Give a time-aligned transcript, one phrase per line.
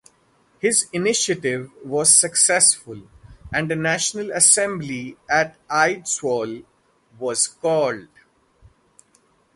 [0.57, 3.03] His initiative was successful,
[3.53, 6.65] and a national assembly at Eidsvoll
[7.19, 8.07] was called.